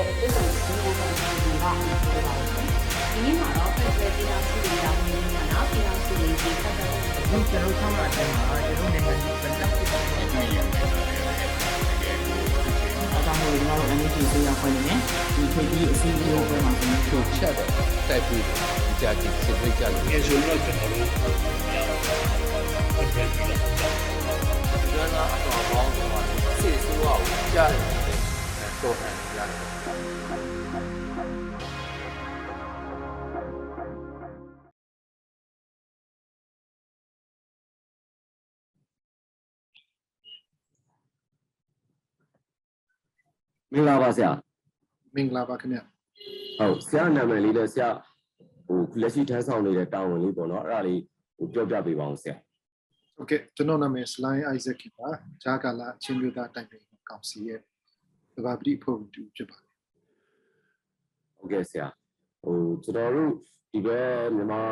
[0.00, 1.78] ရဲ့အစ်ဆုံးစီးပွားဆောင်စီကပြောပါဦး။
[3.12, 6.92] ဒီနေ့မှာတော့ဖက်ဒရယ်ပြည်ထောင်စုရေးရာဝန်ကြီးဌာနပြည်ထောင်စုရေးကြီးဆက်သွယ်
[7.30, 10.02] ဒီကျွန်တော်ဆောင်းလာတဲ့မှာကျွန်တော်နိုင်ငံကြီးဗန်တက်ဖြစ်တဲ့
[10.34, 10.82] နိုင်ငံတွေ
[13.14, 14.98] အကြောင်းကိုကျွန်တော်တို့ NHS ဆေးရဖွဲ့နေတယ်
[15.34, 17.68] ဒီခေတ်ကြီးအစီအစဉ်ပွဲမှာကျွန်တော်တို့ချက်တော့
[18.08, 18.44] တိုက်ပြီး
[19.00, 21.06] ကြာကြည့်စစ်တွေ့ကြလို့ငယ်ဆိုတော့ကျွန်တော်တို့
[23.14, 23.94] ပြန်ပြီးတော့
[24.90, 26.24] ကျွမ်းသားအတော်ပေါင်းတော့
[26.60, 27.22] စစ်ဆိုးအောင်
[27.54, 28.09] ကြားတယ်
[28.81, 29.59] တော့ဟန်ရတယ်
[43.73, 44.31] မင်္ဂလာပါဆရာ
[45.15, 47.89] မင်္ဂလာပါခင်ဗျ ဟုတ်ဆရာနာမည်လေးလည်းဆရာ
[48.67, 51.01] ဟိုလက်ရှိထမ်းဆောင်နေတဲ့တာဝန်လေးပေါ့နော်အဲ့ဒါလေး
[51.37, 52.35] ဟိုပြောပြပေးပါအောင်ဆရာ
[53.17, 55.07] โอเคကျွန်တော်နာမည် Slime Isaac ခင်ပါ
[55.43, 57.59] ဂျာကာလာအချင်းမျိုးသားတိုင်ပင်ကောင်စီရဲ့
[58.36, 59.68] သဘာပတိဖို့တူဖြစ်ပါတယ်
[61.38, 61.86] ဟုတ်ကဲ့ဆရာ
[62.42, 63.32] ဟိုကျွန်တော်တို့
[63.72, 64.62] ဒီဘက်မြန်မာ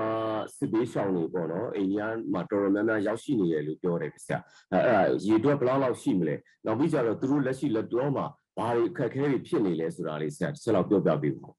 [0.56, 4.38] စစ်ဘေးရှောင်နေပေါ့နော်အိန္ဒိယမှာတော်တော်များများရောက်ရှိနေတယ်လို့ပြောတယ်ဆရာ
[4.72, 6.34] အဲ့အဲ့ဒါရေတွက်ဘယ်လောက်လောက်ရှိမလဲ
[6.66, 11.54] နောက်ပြီးကြတော့သူတို့လက်ရှိလက်တော်မှာဘာတွေအခက်အခဲတွေဖြစ်နေလဲဆိုတာလေးဆရာတစ်ချက်လောက်ပြောပြပေးပါဦး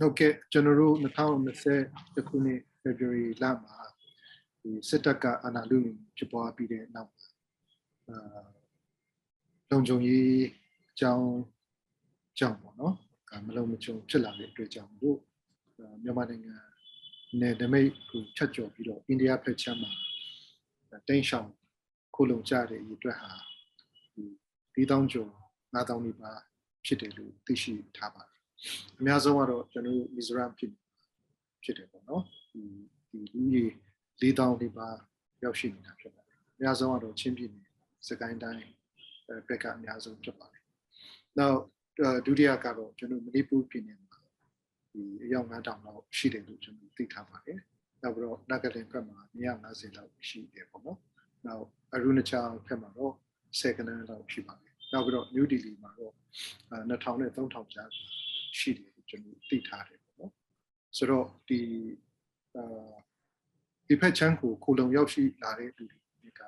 [0.00, 3.76] ဟုတ်ကဲ့ကျွန်တော်တို့2020ခုနှစ် February လမှာ
[4.62, 7.12] ဒီစစ်တပ်ကအာဏာလုယူဖြစ်ပွားပြီးတဲ့နောက်
[8.08, 8.42] အာ
[9.70, 10.59] လုံခြုံရေးအ
[11.00, 11.28] ကြောင်း
[12.38, 12.94] ကြောင့်ပေါ့နော်
[13.30, 15.18] အာမလုံမချုံဖြစ်လာတဲ့အတွက်ကြောင့်တို့
[15.78, 16.54] အာမြန်မာနိုင်ငံ
[17.40, 19.92] နယ်နိမိတ်ကိုချက်ကျော်ပြီးတော့အိန္ဒိယဖက်ချမ်းမှာ
[21.08, 21.48] တိန့်ရှောင်
[22.14, 23.30] ခုလုံကြတဲ့အရေအတွက်ဟာ
[24.74, 25.30] ဒီ4000ကျော်
[25.74, 26.40] 9000နီးပါး
[26.84, 28.38] ဖြစ်တယ်လို့သိရှိထားပါတယ်
[28.98, 30.72] အများဆုံးကတော့ကျွန်တော်တို့မီဇိုရမ်ဖြစ်
[31.62, 32.62] ဖြစ်တယ်ပေါ့နော်ဒီ
[33.12, 33.68] ဒီလူကြီး
[34.20, 34.88] 4000ဒီပါ
[35.44, 37.68] ရောက်ရှိနေတာဖြစ်ပါတယ်အများဆုံးကတော့ချင်းပြည်နယ်
[38.08, 38.64] စကိုင်းတိုင်း
[39.28, 40.59] အဲဘက်ကအများဆုံးဖြစ်ပါတယ်
[41.38, 41.58] နောက်
[42.26, 44.18] ဒုတိယကတော့ကျွန်တော်မဏိပူပြည်နယ်မှာ
[44.92, 47.58] ဒီအယောက်9000လောက်ရှိတယ်လို့ကျွန်တော်သိထားပါတယ်
[48.02, 49.18] နောက်ပြီးတော့နဂလင်ဘက်မှာ
[49.54, 50.98] 150လောက်ရှိတယ်ပေါ့နော်
[51.46, 53.14] နောက်အရုဏချာဘက်မှာတော့
[53.60, 56.14] 10ကနန်းလောက်ရှိပါတယ်နောက်ပြီးတော့ New Delhi မှာတော့
[56.70, 56.88] 2000
[57.20, 57.90] နဲ့3000ကျား
[58.58, 60.32] ရှိတယ်လို့ကျွန်တော်သိထားတယ်ပေါ့နော်
[60.96, 61.60] ဆိုတော့ဒီ
[62.56, 62.92] အာ
[63.86, 65.84] ဒီဖက်ချမ်းကိုကိုလုံရောက်ရှိလာတဲ့လူ
[66.22, 66.42] တွေက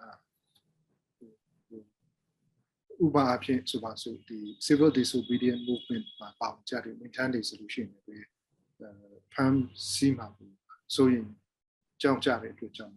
[3.05, 8.29] ဥပမာအဖြစ်ဆိုပါစို့ဒီ civil disobedience movement မှာပေါင်ကြတဲ့ဝန်ထမ်းတွေဆိုလို့ရှိရင်လည်း
[9.35, 10.57] ဖမ်းဆီးမှာဘူး
[10.95, 11.27] ဆိုရင်
[12.03, 12.97] ကြောက်ကြတဲ့အတွက်ကြောင့်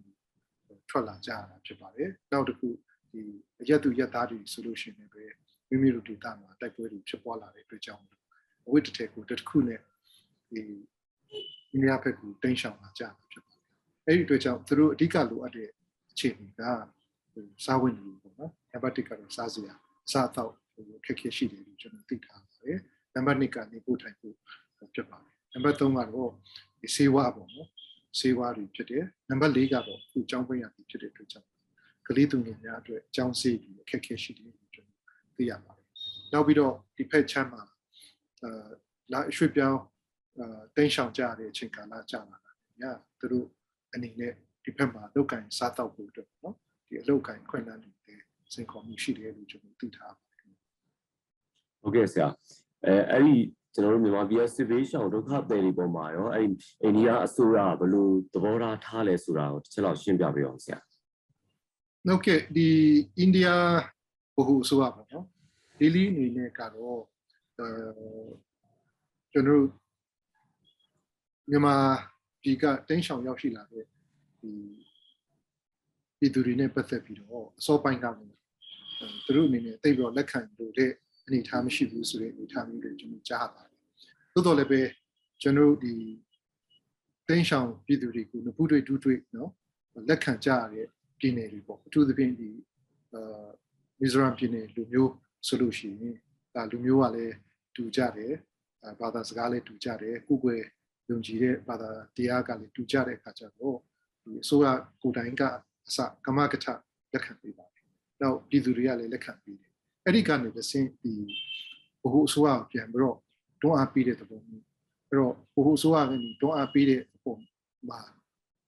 [0.89, 2.67] ထွက်လာကြရတာဖြစ်ပါတယ်နောက်တစ်ခု
[3.11, 3.21] ဒီ
[3.61, 5.35] အရက်သူရက်သားတွေဆိုလို့ရှိရင်လည်း
[5.69, 8.03] မိမိတို့ဒေသမှာတိုက်ပွဲတွေဖြစ်ပွားလာတဲ့အတွက်ကြောင့်
[8.65, 9.79] အဝိတ္တတေကိုတစ်ခုနဲ့
[10.51, 10.63] ဒီ
[11.71, 13.61] အိန္ဒိယဘက်ကိုတင်းရှောင်လာကြတာဖြစ်ပါတယ်။
[14.07, 15.69] အဲ့ဒီအတွက်ကြောင့်သူတို့အဓိကလိုအပ်တဲ့
[16.11, 16.59] အခြေအနေက
[17.65, 19.75] စားဝင်တွေပေါ့နော်။နံပါတ်1ကတော့စားစရာ
[20.11, 20.53] စားတော့
[21.05, 22.77] ခက်ခဲရှိတယ်လို့ကျွန်တော်သိထားပါတယ်။
[23.15, 24.35] နံပါတ်2ကနေပို့ထိုင်ဖို့
[24.93, 26.31] ဖြစ်ပါတယ်။နံပါတ်3ကတော့
[26.79, 27.69] ဒီစေဝါပေါ့နော်။
[28.19, 31.47] စေဝါတွေဖြစ်တယ်။နံပါတ်4ကတော့ခုအကြောင်းပေးရဖြစ်တဲ့အတွက်ကြောင့်
[32.07, 35.01] ကလေးသူငယ်များအတွက်အကြောင်းစေးပြီးအခက်ခဲရှိတယ်လို့ကျွန်တော်
[35.37, 35.87] သိရပါတယ်။
[36.33, 37.61] နောက်ပြီးတော့ဒီဖက်ချမ်းမှာ
[38.43, 38.67] အာ
[39.13, 39.79] လာရွှေ့ပြောင်း
[40.39, 42.51] အာတင်းရှောင်ကြတဲ့အချိန်ကာလကြာလာတာ
[42.81, 42.83] ည
[43.19, 43.47] သူတို့
[43.93, 44.33] အနေနဲ့
[44.63, 46.55] ဒီဘက်မှာလောက်ကင်စားတော့ဖို့အတွက်နော်
[46.87, 47.91] ဒီအလောက်ကင်ခွင့်လန်းတွေ
[48.55, 50.45] စင်ခေါ်မှုရှိတယ်လို့ကျွန်တော်သိထားပါတယ်
[51.81, 52.27] ဟုတ်ကဲ့ဆရာ
[52.85, 53.35] အဲအဲ့ဒီ
[53.73, 60.79] ကျွန်တော်တို့မြန်မာပြည်စစ်ဘေးရှောင်ဒုက္ခသည်တွေပေါ်မှာရောအဲ့ဒီအိန္ဒိယအစိုးရဘယ်လိုသဘောထားထားလဲဆိုတာကိုတစ်ချက်လောက်ရှင်းပြပေးအောင်ဆရာ
[62.07, 62.67] ဟုတ်ကဲ့ဒီ
[63.17, 63.47] အိန္ဒိယ
[64.35, 65.25] ဘဟုအစိုးရပေါ့နော်
[65.79, 66.99] ဒီလီအနေနဲ့ကတော့
[67.59, 67.67] အဲ
[69.31, 69.67] ကျွန်တော်တို့
[71.49, 71.75] မြန်မာ
[72.41, 73.85] ပြည်ကတင်းရှောင်ရောက်ရှိလာတဲ့
[74.39, 74.51] ဒီ
[76.19, 78.35] ပြည်သူတွေနဲ့ပတ်သက်ပြီးတော့အစောပိုင်းကလည်း
[79.25, 80.91] သူတို့အနေနဲ့တိတ်ပြီးတော့လက်ခံလို့တဲ့
[81.25, 83.79] အနေအထားမရှိဘူးဆိုတဲ့အနေအထားမျိုးတွေကျွန်တော်ကြားပါတယ်။
[84.33, 84.81] သို့တော်လည်းပဲ
[85.41, 85.93] ကျွန်တော်တို့ဒီ
[87.27, 89.51] တင်းရှောင်ပြည်သူတွေကိုနဖူးတွေဒူးတွေနော်
[90.09, 90.87] လက်ခံကြရတဲ့
[91.19, 92.49] ပြည်နယ်တွေပေါ့အထူးသဖြင့်ဒီ
[93.13, 93.47] အာ
[93.99, 95.11] မီဇိုရမ်ပြည်နယ်လူမျိုး
[95.47, 96.15] ဆိုလို့ရှိရင်
[96.55, 97.35] ဒါလူမျိုးကလည်း
[97.75, 98.33] တူကြတယ်
[98.99, 100.61] ဘာသာစကားလည်းတူကြတယ်ကုကွယ်
[101.09, 103.77] ယုံကြည်တဲ့ဘာသာတရားကလည်းတူကြတဲ့အခါကျတော့
[104.23, 104.67] ဒီအစိုးရ
[105.01, 105.41] ကိုယ်တိုင်က
[105.87, 106.65] အစကမကထ
[107.11, 107.74] လက်ခံပေးပါတယ်။
[108.21, 109.71] နောက်ပြည်သူတွေကလည်းလက်ခံပေးတယ်။
[110.05, 111.13] အဲ့ဒီကနေတစ်ဆင့်ဒီ
[112.01, 113.17] ဘဟုအစိုးရကိုပြန်ပြီးတော့
[113.61, 114.65] တွန်းအားပေးတဲ့သဘောမျိုး
[115.07, 117.39] အဲ့တော့ဘဟုအစိုးရကလည်းတွန်းအားပေးတဲ့အပေါ်
[117.89, 117.99] မှာ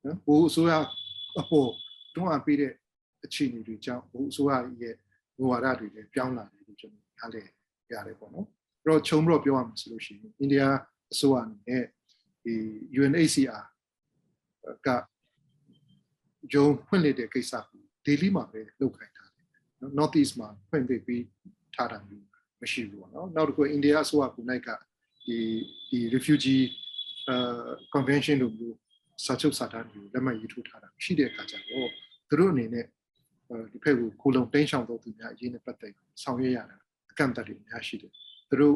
[0.05, 0.73] နော်ဘဟုအစိုးရ
[1.39, 1.69] အပေါ်
[2.15, 2.71] တွန်းအားပေးတဲ့
[3.25, 4.95] အခြေအနေတွေကြောင့်ဘဟုအစိုးရရဲ့
[5.37, 7.47] ဘဝရတွေလည်းပြောင်းလာတယ်လို့ကျွန်တော်နားလည်
[7.91, 8.47] ရတယ်ပေါ့နော်။
[8.83, 10.63] အဲ့တော့ခြုံပြီးတော့ပြောရမှာဆိုလို့ရှိရင်အိန္ဒိယ
[11.13, 11.83] အစိုးရအနေနဲ့
[12.43, 12.53] ဒီ
[12.99, 13.63] UNHCR
[14.85, 14.87] က
[16.53, 19.16] ဂျုံဖွင့်လိုက်တဲ့ကိစ္စကို daily မှာပဲလုပ်ခိုင်းထားတယ်နော်
[19.97, 21.25] north east မှာဖွင့်ပေးပြီး
[21.75, 22.25] ထားတာမျိုး
[22.61, 24.69] မရှိဘူးပေါ့နော်နောက်တစ်ခုအိန္ဒိယအစိုးရကိုနိုင်က
[25.25, 25.37] ဒီ
[25.89, 26.63] ဒီ refugee
[27.29, 28.75] အာ convention လို့မျိုး
[29.25, 31.89] စာချုပ်စာတမ်းတွေကိုလက်မှတ်ရေးထိုးထားတာရှိတဲ့အခါကျတော့
[32.29, 32.85] သူတို့အနေနဲ့
[33.49, 36.77] အဲဒီဖက်ကိုကိုလုံတင်းရှောင်တော့သူများအရေးနဲ့ပတ်သက်ဆောင်ရွက်ရတာ
[37.11, 38.11] အကန့်အသတ်တွေအများရှိတယ်
[38.49, 38.75] သူတို့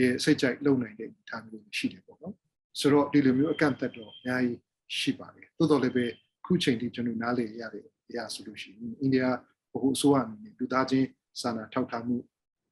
[0.00, 2.34] ရဲ့စိတ်ကြိုက်လုံနိုင်တဲ့အနေအထားမျိုးရှိတယ်ပေါ့နော်
[2.80, 4.58] ဆိုတော့ဒီလိုမျိုးအကန့်အသတ်တော့အများကြီး
[4.98, 6.04] ရှိပါတယ်တိုးတော်လည်းပဲ
[6.46, 9.24] ခုချိန်ထိကျွန်တော်နားလည်ရတဲ့အရာဆိုလို့ရှိရင်အိန္ဒိယ
[9.72, 11.06] ဘဟုအစိုးရအနေနဲ့လူသားချင်း
[11.40, 12.16] စာနာထောက်ထားမှု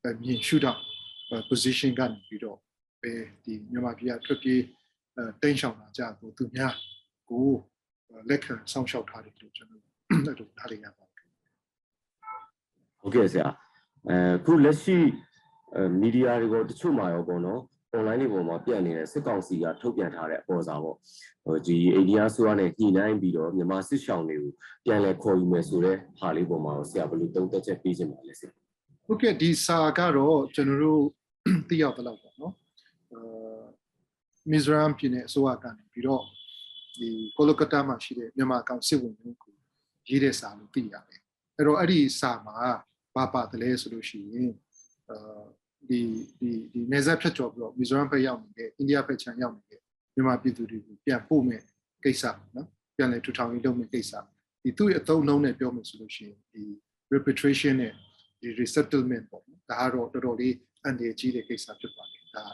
[0.05, 0.83] အမြင်ရှုထောင့်
[1.49, 2.59] position ကနေပြီးတော့
[3.03, 3.12] ပဲ
[3.45, 4.61] ဒီမြန်မာပြည်ကထွက်ပြေး
[5.17, 6.75] အဲတိန့်ရှောင်လာကြတော့သူများ
[7.31, 7.47] ကို
[8.29, 11.27] လက်ခံစောင့်ရှောက်ထားတယ်လို့ကျွန်တော်အဲ့လိုနားလည်ရပါတယ်
[13.00, 13.49] ဟုတ်ကဲ့ဆရာ
[14.09, 14.99] အဲခုလက်ရှိ
[15.75, 17.61] အဲမီဒီယာတွေကတချို့မှာရောပေါ့နော်
[17.96, 20.96] online တွေပေါ်မှာပြန့်နေတဲ့စစ်ကောင်စီကထုတ်ပြန်ထားတဲ့အပေါ်စာပေါ့
[21.44, 24.52] ဟိုဒီအိန္ဒိယဆိုရနဲ့ညှိနှိုင်းပြီးတော့မြန်မာစစ်ရှောင်းတွေကို
[24.85, 28.50] ပြန်လဲခေါ်ယူမယ်ဆိုတဲ့ဟာလေးပေါ်မှာဆရာဘယ်လိုသုံးသပ်ချက်ပေးချင်ပါလဲဆရာ
[29.06, 31.02] ဟုတ်ကဲ့ဒီစာကတော့ကျွန်တော်တို့
[31.69, 32.55] သိရသလောက်ပေါ့နော်
[33.12, 33.62] အာ
[34.50, 36.23] မီဇိုရမ်ပြည်နယ်အစိုးရကနေပြီးတော့
[36.96, 39.55] ဒီကိုလိုကတာမှာရှိတဲ့မြန်မာကောင်စစ်ဝင်တို့ကို
[40.08, 41.20] ရေးတဲ့စာလို့သိရတယ်
[41.56, 42.56] အဲ့တော့အဲ့ဒီစာမှာ
[43.14, 44.52] ဘာပါတယ်လဲဆိုလို့ရှိရင်
[45.11, 45.43] အာ
[45.88, 46.00] ဒီ
[46.40, 49.81] ဒီဒီနေဆက်ဖြတ်ကျော်ပြီးတော့မီဇိုရမ်ဘက်ရောက်နေတဲ့အိန္ဒိယဘက်ခြမ်းရောက်နေတဲ့
[50.14, 51.62] မြန်မာပြည်သူတွေကိုပြန်ပို့မဲ့
[52.05, 54.12] ကိစ္စပေါ့နော်ပြန်လဲထူထောင်ရေးလုပ်မဲ့ကိစ္စ
[54.62, 56.62] ဒီသူ့ရဲ့အသုံးအနှုန်းနဲ့ပြောမယ်ဆိုလို့ရှိရင်ဒီ
[57.12, 57.93] repatriation နဲ့
[58.40, 60.55] ဒီ resettlement ပေါ့နော်ဒါကတော့တော်တော်လေး
[60.85, 62.44] အန်ဒီကြီးတဲ့ကိစ္စဖြစ်ပါတယ်ဒါ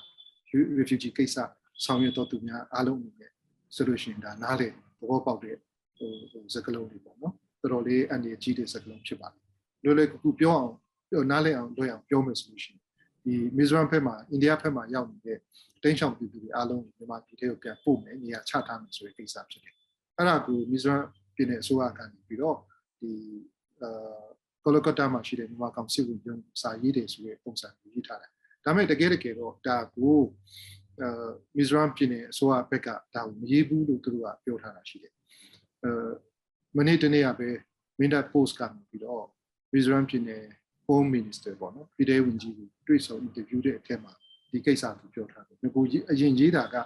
[0.79, 1.37] refugee ကိစ္စ
[1.85, 3.31] ဆောင်ရွက်တော်သူများအားလုံးအနေနဲ့
[3.75, 4.73] ဆိုလို့ရှိရင်ဒါနားလေသ
[5.09, 5.57] ဘောပေါက်တဲ့
[5.97, 9.43] ဟိုဟိုစကလုံးတွေပေါ့နော်တော်တော်လေးအန်ဒီကြီးတဲ့စကလုံးဖြစ်ပါတယ်
[9.85, 10.75] လွယ်လွယ်ကူကူပြောအောင်
[11.11, 12.84] ပြောနားလေအောင်လွယ်အောင်ပြောမယ်ဆိုလို့ရှိရင်
[13.25, 15.39] ဒီမီဇိုရမ်ဘက်မှာအိန္ဒိယဘက်မှာရောက်နေတဲ့
[15.83, 19.75] တင်းချောင်ပြည်သူတွေအားလုံးကိုမြန်မာပြည်ထဲကိုပြန်ပို့မယ်နေရာချထားမယ်ဆိုတဲ့ကိစ္စဖြစ်တယ်
[20.17, 21.05] အဲ့ဒါကိုမီဇိုရမ်
[21.35, 22.59] ပြည်နယ်အစိုးရကနေပြီးတော့
[23.01, 23.13] ဒီ
[23.83, 24.25] အာ
[24.65, 28.31] ကိုလကတာမှာရှိတဲ့မြန်မာကောင်စစ်ဝင်ရုံးစာရေးတယ်ဆိုတဲ့ပုံစံကိုရေးထားတယ်
[28.65, 30.19] ဒါပေမဲ့တကယ်တကယ်တော့ဒါကို
[31.01, 35.13] အာမီဇိုရမ်ပြည်နယ်အစိုးရဘက်ကဒါကိုမရေးဘူးလို့သူတို့ကပြောထားတာရှိတယ်
[35.83, 35.91] အဲ
[36.77, 37.49] မနေ့တနေ့ကပဲ
[37.99, 39.25] မင်းတပ် post ကနေပြီးတော့
[39.73, 40.45] မီဇိုရမ်ပြည်နယ်
[40.87, 44.13] home minister ပေါ့နော်ပြည်ထောင်ဝင်ကြီးကိုတွေ့ဆုံ interview တဲ့အထက်မှာ
[44.51, 46.77] ဒီကိစ္စကိုပြောထားတယ်ငကိုအရင်ရေးတာက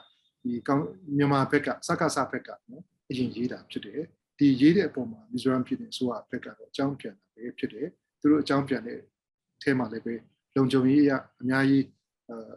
[0.43, 0.83] ဒီကောင်
[1.17, 4.01] မြန်မာဘက်ကစကားစဘက်ကနော်အရင်ရေးတာဖြစ်တယ်
[4.39, 7.89] ဒီရေးတဲ့အပေါ်မှာမီဇိုရမ်ပြည်နယ်အစိုးရဘက်ကတော့အကြောင်းပြန်တာပဲဖြစ်တယ်
[8.21, 10.15] သူတို့အကြောင်းပြန်တဲ့အထဲမှာလည်းပဲ
[10.57, 11.13] လုံခြုံရေးအရ
[11.43, 11.85] အများကြီး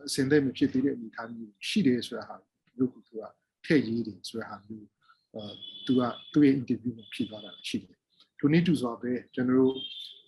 [0.08, 2.36] အစင်သက်မဖြစ်သေးတဲ့အနေအထားမျိုးရှိတယ်ဆိုတာဟာ
[2.78, 3.24] လူကသူက
[3.66, 4.88] ထည့်ရေးတယ်ဆိုတာဟာမျိုး
[5.34, 5.44] အဲ
[5.86, 6.02] သူက
[6.34, 7.98] သူ့ရဲ့ interview မှာဖြေသွားတာရှိတယ်
[8.40, 9.76] သူနေ့တူစွာပဲကျွန်တော်တို့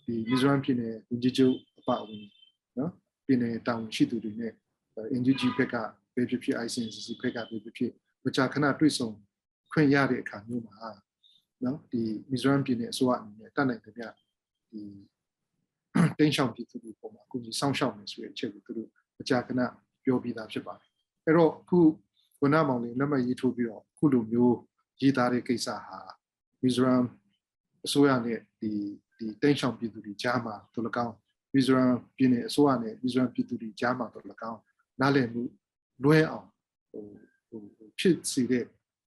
[0.04, 2.22] ဒီမီဇိုရမ်ပြည်နယ်ဝန်ကြီးချုပ်အပအဝင်
[2.78, 2.90] နော်
[3.26, 4.52] ပြည်နယ်တာဝန်ရှိသူတွေနဲ့
[5.20, 5.74] NGG ဘက်က
[6.14, 7.92] ပဲဖြစ်ဖြစ် ICNCC ဘက်ကပဲဖြစ်ဖြစ်
[8.24, 9.08] မကြာခဏတွေ့ဆုံ
[9.72, 10.74] ခွင့်ရတဲ့အခါမျိုးမှာ
[11.64, 14.02] နော်ဒီမီဇိုရမ်ပြည်နယ်အစိုးရအနေနဲ့တတ်နိုင်တဲ့ပြ
[14.70, 14.82] ဒီ
[16.18, 19.60] တင်းချောင်ပြည်သူတွေပေါ်မှာအခုကြီးစောင့်ရှောက်နေဆိုတဲ့အချက်ကိုသူတို့မကြာခဏ
[20.04, 20.90] ပြောပြီးသားဖြစ်ပါတယ်
[21.24, 21.78] အဲ့တော့အခု
[22.40, 24.56] ဝန်ထမ်းမောင်လေးလက်မှတ်ရေးထိုးပြီးတော့အခုလိုမျိုး
[25.00, 25.98] ရေးသားတဲ့ကိစ္စဟာ
[26.62, 27.04] မီဇိုရမ်
[27.86, 28.72] အစိုးရနဲ့ဒီ
[29.18, 31.14] ဒီတင်းချောင်ပြည်သူတွေကြားမှာသူလကောင်း
[31.54, 34.60] မီဇိုရမ်ပြည်နယ်အစိုးရနဲ့မီဇိုရမ်ပြည်သူတွေကြားမှာသူလကောင်း
[35.00, 35.42] နားလည်မှု
[36.04, 36.48] လွဲအောင်
[36.90, 37.04] ဟို
[37.76, 38.64] ဟိုဖြစ်စီတဲ့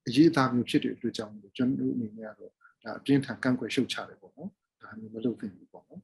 [0.07, 2.51] အရေးအသားမျိုးဖြစ်တဲ့အတွက်ကြောင့်ကျွန်တော်အနေနဲ့ကတော့
[2.83, 4.50] ဒါအပြင်းထန်ကန့်ကွက်ရှုတ်ချတယ်ပေါ့နော်
[4.81, 6.01] ဒါမျိုးမလုပ်သင့်ဘူးပေါ့နော်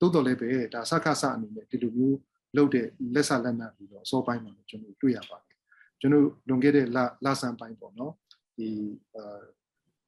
[0.00, 2.18] တိုးတော်လည်းပဲဒါစကားစအနေနဲ့ဒီလိုမျိုး
[2.56, 5.58] လုပ်တဲ့လက်ဆလက်နက်ပြီးတော့စောပိုင်းမှာကျွန်တော်တွေ့ရပါတယ်
[6.00, 8.12] ကျွန်တော်လွန်ခဲ့တဲ့လလဆန်ပိုင်းပေါ့နော်
[8.56, 8.68] ဒီ
[9.14, 9.40] အာ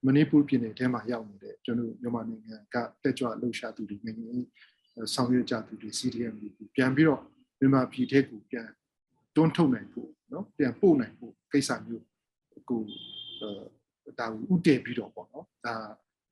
[0.06, 4.32] မဏိပူပြည်နယ်ထဲမှာရောက်နေတဲ့ကျွန်တော်မြန်မာနိုင်ငံကတက်ကြွလှုပ်ရှားသူတွေနိုင်ငံ
[5.14, 7.21] ဆောင်ရွက်ကြသူတွေ CDM တွေပြန်ပြီးတော့
[7.59, 8.68] မြန်မာပြည်ထဲကိုပြန်
[9.37, 12.04] တွန်းထုတ်နိုင်ဖို့နော်ပြန်ပို့နိုင်ဖို့ကိစ္စမျိုး
[12.71, 12.80] ကို
[14.18, 15.75] ဒါကိုဥတည်ပြီးတော့ပေါ့နော်ဒါ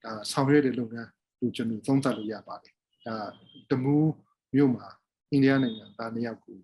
[0.05, 1.09] ဒါဆောင်ရွက်တဲ့လုပ်ငန်း
[1.39, 2.75] ကိုကျွန်တော်သုံးသပ်လို့ရပါတယ်
[3.07, 3.17] ဒါ
[3.71, 4.11] တမူး
[4.55, 4.87] မြို့မှာ
[5.31, 6.57] အိန္ဒိယနိုင်ငံသားနှစ်ယောက်ကို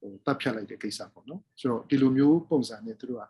[0.00, 3.24] ဟိုတပ်ဖြတ်လိုက်တဲ့ကိစ္စပေါ့နော်ဆိုတော့ဒီလိုမျိုးပုံစံနဲ့သူတို့က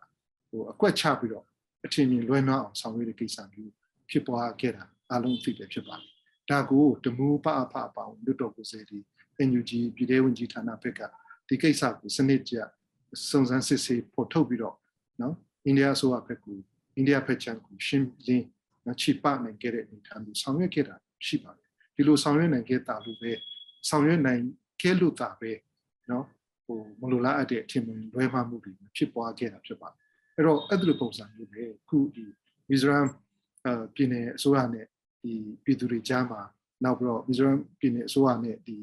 [0.51, 1.45] ဟိုအကွက်ချပြီးတော့
[1.85, 3.73] အထင်မြင်လွဲမှားအောင်ဆောင်ရွက်တဲ့ကိစ္စမျိုး
[4.11, 6.11] ဖြစ်ပွားခဲ့တာအလုံးသိတယ်ဖြစ်ပါတယ်
[6.51, 9.05] ဒါကိုတမူးပအဖအပေါင်းလွတ်တော်ကိုယ်စားလှယ်
[9.49, 11.01] NUG ပြည်ထောင်ဝင်ကြီးဌာနဘက်က
[11.49, 12.55] ဒီကိစ္စကိုစနစ်ကျ
[13.31, 14.77] စုံစမ်းစစ်ဆေးဖို့ထုတ်ပြီးတော့
[15.21, 15.35] နော်
[15.65, 16.59] အိန္ဒိယအစိုးရဘက်ကို
[16.97, 18.47] အိန္ဒိယဘက်ချန်ကိုရှင်းလင်း
[18.87, 20.95] နော်ချိပနိုင်ခဲ့တဲ့အနေအထားမျိုးဆောင်ရွက်ခဲ့တာ
[21.27, 23.33] ရှိပါတယ်ဒီလိုဆောင်ရွက်နိုင်ခဲ့တာလို့ပဲ
[23.89, 24.43] ဆောင်ရွက်နိုင်
[24.83, 25.53] ခဲ့လို့တာပဲ
[26.11, 26.25] နော်
[26.65, 30.02] ဟိုမလိုလားအပ်တဲ့အထင်မြင်လွဲမှားမှုတွေဖြစ်ပွားခဲ့တာဖြစ်ပါတယ်
[30.37, 32.25] အဲ့တော့အဲ့ဒီလိုပုံစံမျိုးပဲခုဒီ
[32.69, 33.07] မီဇိုရမ်
[33.67, 34.87] အပြည်နယ်အစိုးရနဲ့
[35.23, 35.33] ဒီ
[35.65, 36.41] ပြည်သူတွေကြားမှာ
[36.85, 38.77] နောက်ပြီးတော့မီဇိုရမ်ပြည်နယ်အစိုးရနဲ့ဒီ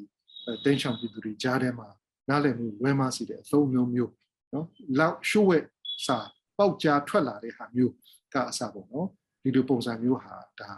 [0.66, 1.88] တင်းချောင်ပြည်သူတွေကြားထဲမှာ
[2.30, 4.12] နားလည်မှုလွဲမှားစီတဲ့အသုံးမျိုးမျိုး
[4.54, 4.66] နော်
[5.00, 5.60] လောက်ရှို့ဝဲ
[6.06, 6.18] စာ
[6.58, 7.94] ပေါက်ကြားထွက်လာတဲ့ဟာမျိုး
[8.34, 9.08] ကအစပေါ့နော်
[9.44, 10.72] ဒီလိုပုံစံမျိုးဟာဒါ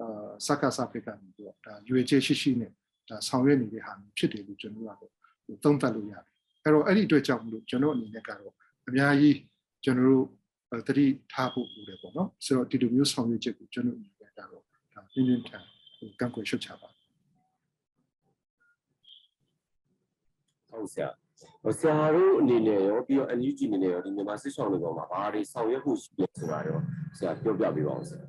[0.00, 2.70] အာစကားစဖက်ကနေပြီးတော့ဒါရွေချေရှိရှိနဲ့
[3.08, 5.12] ဒါဆောင်ရွက်နေတဲ့ဟာမျိုးဖြစ်တယ်လို့ကျွန်တော်ကတော့
[5.46, 6.24] ဟိသုံးသပ်လို့ရတယ်
[6.64, 8.52] အဲ့တော့အဲ့ဒီအတွက်ကြောင့်မလို့ကျွန်တော်အနေနဲ့ကတော့
[8.88, 9.36] အများကြီး
[9.84, 10.24] ကျွန်တော်တို့
[10.70, 15.64] အဲသတိထားဖို့လိုတယ်ပေါ့နော်ဆိုတော့ဒီလိုမျိုးဆောင်ရွက်ချက်ကိုကျွန်တော်အနေနဲ့ကတော့ဒါပြင်းပြင်းထန်
[15.98, 16.88] ဟိုကန့်ကွက်ရှုတ်ချပါ
[20.70, 21.08] ဟုတ်ဆရာ
[21.62, 26.80] ဟိုဆရာတို့အနေနဲ့ရောပြီးတော့ NUG အနေနဲ့ရောဒီမြန်မာစစ်ဆောင်တွေပေါ်မှာဘာတွေဆောင်ရွက်ဖို့ရှိလဲဆိုတာတော့
[27.18, 28.22] ဆရာပြောပြပေးပါဦးဆရာ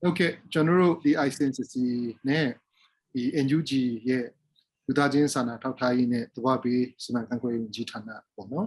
[0.00, 1.74] ဟုတ်ကဲ့ကျွန်တော်တို့ဒီ ICNCC
[2.28, 2.46] နဲ့
[3.12, 3.70] ဒီ NUG
[4.08, 4.24] ရဲ့
[4.86, 8.66] လူသားချင်းစာနာထောက်ထားရေးနဲ့တဘာပေးစမံခန့်ခွဲရေးဝန်ကြီးဌာနပေါ့နော်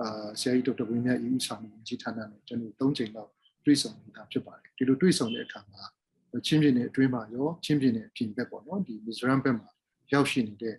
[0.00, 3.30] အာဆရာကြီးဒေါက်တာဝင်းမြတ် EU ဆောင်ဝန်ကြီးဌာနနဲ့ကျွန်တော်တို့၃ချိန်လောက်
[3.64, 5.82] တွေ့ဆုံနေတာဖြစ်ပါတယ်ဒီလိုတွေ့ဆုံတဲ့အခါမှာ
[6.46, 9.68] ချင်းပြည်နယ်အတွင်းမှာရောချင်းပြည်နယ်အပြင်ဘက်ပေါ့နော်ဒီ Mizoram ဘက်မှာ
[10.12, 10.76] ရောက်ရှိနေတဲ့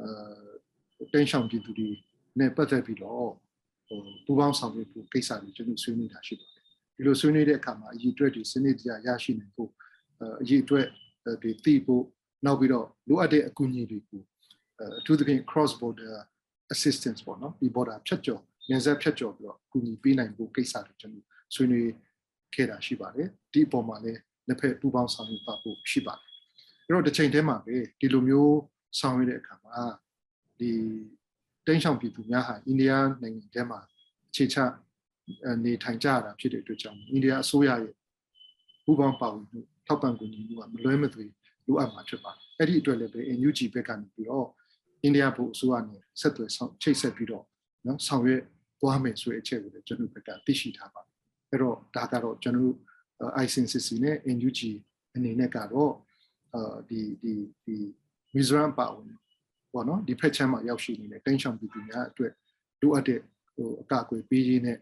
[0.00, 1.88] အာတင်းရှောင်ပြည်သူတွေ
[2.38, 3.28] နဲ့ပတ်သက်ပြီးတော့
[3.88, 6.62] ဟိုပူးပေါင်းဆောင်ရွက်ဖို့ကိစ္စတွေကျွန်တော်ဆွေးနွေးတာရှိပါတယ်
[6.96, 9.70] ဒီလိုဆွေးနွေးတဲ့အခါမှာအရေးအတွက်တွေစနစ်တကျရရှိနိုင်ဖို့
[10.20, 10.86] အဲအရေးအတွက်
[11.42, 12.04] တွေသိဖို့
[12.46, 14.22] နောက်ပြီးတော့လိုအပ်တဲ့အကူအညီတွေကို
[14.78, 16.12] အဲအထူးသဖြင့် cross border
[16.74, 21.90] assistance ပေါ့နော်ဒီ border ဖြတ်ကျော် နယ်စပ်ဖြတ်ကျော်ပြီးတော့အကူအညီပေးနိုင်ဖို့ကိစ္စတွေကျွန်တော်ဆွေးနွေး
[22.54, 26.24] ခဲ့တာရှိပါတယ်ဒီအပေါ်မှာလည်းလက်ဖက်ပူးပေါင်းဆောင်ရွက်ပါဖို့ရှိပါတယ်
[26.86, 28.56] အဲ့တော့တစ်ချိန်တည်းမှာပဲဒီလိုမျိုး
[29.00, 29.76] ဆောင်ရွက်တဲ့အခါမှာ
[30.58, 30.70] ဒီ
[31.66, 32.92] တင်းရှောင်ပြည်သူများဟာအိန္ဒိယ
[33.22, 33.78] နိုင်ငံထဲမှာ
[34.30, 34.56] အခြေချ
[35.46, 37.94] အနေထိုင်ကြရတာဖြစ်တဲ့အတွက်ကြောင့်အိန္ဒိယအစိုးရရဲ့
[38.84, 41.24] ဘူပေါင်းပါဝင်မှုထောက်ပံ့ကူညီမှုကမလွဲမသွေ
[41.66, 44.48] လိုအပ်မှာဖြစ်ပါတယ်။အဲ့ဒီအတွက်လည်းပဲ NUG ဘက်ကနေပြီးတော့
[45.02, 47.44] အိန္ဒိယဘုအစိုးရနဲ့ဆက်သွယ်ဆောင်ချိတ်ဆက်ပြီးတော့
[47.86, 48.42] နော်ဆောင်ရွက်
[48.84, 51.14] သွားမယ်ဆိုတဲ့အချက်ကိုလည်းကျွန်တော်ဘက်ကသိရှိထားပါတယ်။
[51.50, 52.76] အဲ့တော့ဒါကတော့ကျွန်တော်တို့
[53.44, 54.60] ICNCC နဲ့ NUG
[55.14, 55.92] အနေနဲ့ကတော့
[56.54, 57.32] အာဒီဒီ
[57.64, 57.76] ဒီ
[58.34, 59.06] Mizoram ပါဝင်
[59.72, 62.32] ပေါ့နော်ဒီဖက်ချမ်းမှာရောက်ရှိနေတဲ့တင်းချောင်ပြည်သူများအတွက်
[62.80, 63.20] လိုအပ်တဲ့
[63.54, 64.78] ဟိုအကအကွယ်ပေးရေးနဲ့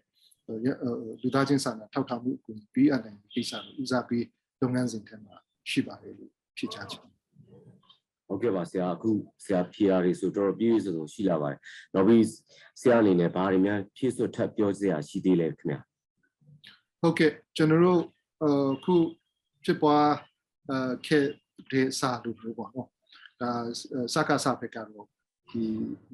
[1.22, 4.24] လူသားချင်းစာနာထောက်ထားမှုအကူအညီပေးအပ်နိုင်တဲ့ကိစ္စကိုဦးစားပေး
[4.60, 5.34] လုပ်ငန်းစဉ်ထဲမှာ
[5.70, 7.21] ရှိပါတယ်လို့ဖြေချချင်ပါတယ်
[8.31, 9.11] ဟုတ်ကဲ့ပါဆရာအခု
[9.43, 11.59] ဆရာဖြေရာတွေဆိုတော့တော်တော်ပြည့်ပြည့်စုံစုံရှိလာပါတယ်
[11.93, 12.23] နောက်ပြီး
[12.81, 15.79] ဆရာအနေနဲ့ဘာတွေများဖြည့်စွတ်ထပ်ပြောစရာရှိသေးလဲခင်ဗျာ
[17.01, 18.01] ဟုတ်ကဲ့ကျွန်တော်တို့
[18.43, 18.47] အ
[18.83, 18.95] ခု
[19.63, 20.09] ဖြစ်ပွား
[20.71, 20.73] အ
[21.07, 21.25] ခဲ့
[21.71, 22.87] တဲ့စာလို့ပြောပါတော့
[23.41, 23.51] ဒါ
[24.13, 25.07] စကားစာဘက်ကတော့
[25.49, 25.63] ဒီ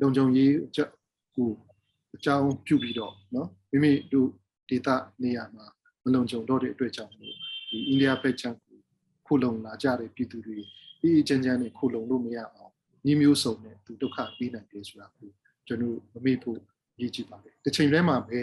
[0.02, 0.90] လုံခြုံရေးအချက်
[1.36, 1.50] ကို
[2.16, 4.30] အကြောင်းပြုပြီးတော့เนาะမိမိတို့
[4.70, 5.66] ဒေတာနေရာမှာ
[6.04, 7.36] မလုံခြုံတော့တဲ့အတွက်ကြောင့်မို့
[7.70, 8.78] ဒီအိန္ဒိယဘက်ချမ်းကို
[9.26, 10.60] ခုလုံလာကြတဲ့ပြည်သူတွေ
[11.03, 12.73] အေးအေးချမ်းချမ်းနဲ့ခုလုံလို့မရအောင်
[13.07, 15.29] ညီမျိုးစုံနဲ့သူဒုက္ခပေးနိုင်တယ်ဆိုတာကို
[15.67, 16.59] ကျွန်တော်မမေ့ဖို့
[17.01, 18.41] ရည်ကြည်ပါတယ်တစ်ချိန်တည်းမှာပဲ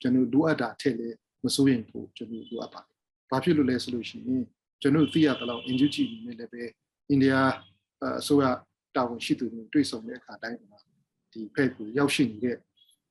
[0.00, 1.08] ကျွန်တော်လိုအပ်တာထည့်လဲ
[1.44, 2.94] မစိုးရင်ဖို့ကျွန်တော်လိုအပ်ပါတယ်
[3.30, 4.44] ဘာဖြစ်လို့လဲဆိုလို့ရှိရင်
[4.80, 6.62] ကျွန်တော်သိရတဲ့လောက် NGO အနေနဲ့လည်းပဲ
[7.08, 7.34] အိန္ဒိယ
[8.20, 8.44] အစိုးရ
[8.96, 10.78] တာဝန်ရှိသူတွေတွေ့ဆုံတဲ့အခါတိုင်းမှာ
[11.32, 12.56] ဒီဖက်ကိုရောက်ရှိနေတဲ့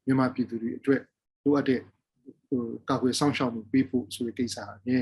[0.05, 1.01] မြန်မာပြည်သူတွေအတွက်
[1.43, 1.81] လိုအပ်တဲ့
[2.47, 4.99] ဟိုကာကွယ်ဆောင်ရှောက်မှုပေးဖို့ဆိုတဲ့ကိစ္စအမြဲ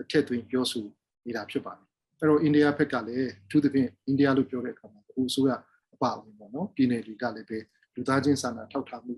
[0.00, 0.84] အထက်သွင်းပြောဆို
[1.26, 1.91] နေတာဖြစ်ပါတယ်
[2.22, 5.52] အဲ့တော့အိန္ဒိယဘက်ကလည်းအထူးသဖြင့်အိန္ဒိယလို့ပြောတဲ့အခါမှာအခုအစိုးရ
[5.94, 7.58] အပါအဝင်ပေါ့နော်ပြည်နယ်တွေကလည်းပဲ
[7.94, 9.14] လူသားချင်းစာနာထောက်ထားမှု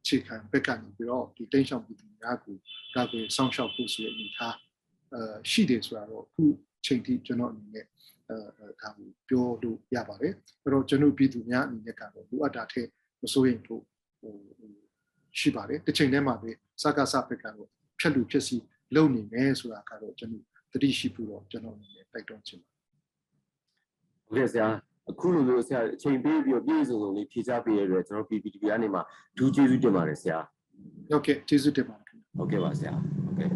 [0.00, 2.56] အခြေခံဘက်ကနေပြီးတော့ဒီတိန့်ရှောင်ပြည်သူများကို
[2.94, 4.56] ကာကွယ်ဆောင်ရှောက်ဖို့ဆိုတဲ့အနေအထား
[5.14, 6.44] အဲရှိတယ်ဆိုတာတော့အခု
[6.86, 7.86] ချိန်ထိကျွန်တော်အနေနဲ့
[8.28, 8.36] အဲ
[8.82, 12.88] ဒါကိုပြောလို့ရပါတယ်အဲ့တော့ကျွန်တော်ပြည်သူများအနေနဲ့ကတော့လိုအပ်တာထက်
[13.22, 13.82] မစိုးရင်ဖို့
[14.20, 14.34] ဟို
[15.38, 16.50] ရှိပါတယ်တစ်ချိန်တည်းမှာပဲ
[16.82, 18.56] စကားစဘက်ကတော့ဖြတ်လူဖြစ်စီ
[18.94, 22.78] လုံနေမယ်ဆိုတာကတော့ကျွန်တော် တတိရှိဖို့တော့ကျွန်တော်အနေနဲ့တိုက်တွန်းချင်ပါတယ်
[24.26, 24.68] ဟုတ်ကဲ့ဆရာ
[25.10, 29.02] အခုလိုမျိုးဆရာအချိန်ပေးပြီးတော့ပြည့်စုံစုံလေးဖြေချပေးရတဲ့ကျွန်တော် PPTV ကနေမှာ
[29.36, 30.38] ဒူးကျေးဇူးတင်ပါတယ်ဆရာ
[31.08, 32.92] ဟုတ်ကဲ့ကျေးဇူးတင်ပါတယ်ခင်ဗျာဟုတ်ကဲ့ပါဆရာ
[33.24, 33.50] ဟုတ်ကဲ့